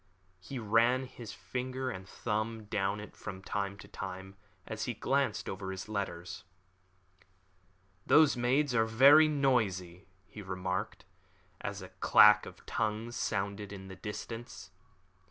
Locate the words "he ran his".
0.39-1.31